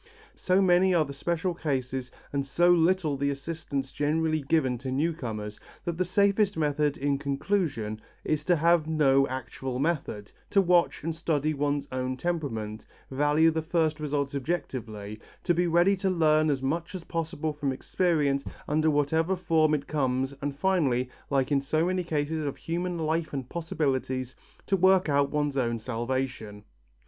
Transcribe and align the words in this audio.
So 0.35 0.63
many 0.63 0.95
are 0.95 1.05
the 1.05 1.13
special 1.13 1.53
cases, 1.53 2.09
and 2.33 2.43
so 2.43 2.71
little 2.71 3.17
the 3.17 3.29
assistance 3.29 3.91
generally 3.91 4.41
given 4.41 4.79
to 4.79 4.89
new 4.91 5.13
comers, 5.13 5.59
that 5.85 5.95
the 5.99 6.03
safest 6.05 6.57
method 6.57 6.97
in 6.97 7.19
conclusion 7.19 8.01
is 8.25 8.43
to 8.45 8.55
have 8.55 8.87
no 8.87 9.27
actual 9.27 9.77
method, 9.77 10.31
to 10.49 10.59
watch 10.59 11.03
and 11.03 11.13
study 11.13 11.53
one's 11.53 11.87
own 11.91 12.17
temperament, 12.17 12.87
value 13.11 13.51
the 13.51 13.61
first 13.61 13.99
results 13.99 14.33
objectively, 14.33 15.19
to 15.43 15.53
be 15.53 15.67
ready 15.67 15.95
to 15.97 16.09
learn 16.09 16.49
as 16.49 16.63
much 16.63 16.95
as 16.95 17.03
possible 17.03 17.53
from 17.53 17.71
experience 17.71 18.43
under 18.67 18.89
whatever 18.89 19.35
form 19.35 19.75
it 19.75 19.85
comes 19.85 20.33
and 20.41 20.55
finally, 20.55 21.11
like 21.29 21.51
in 21.51 21.61
so 21.61 21.85
many 21.85 22.03
cases 22.03 22.43
of 22.43 22.57
human 22.57 22.97
life 22.97 23.33
and 23.33 23.49
possibilities, 23.49 24.33
to 24.65 24.75
work 24.75 25.09
out 25.09 25.29
one's 25.29 25.57
own 25.57 25.77
salvation. 25.77 26.63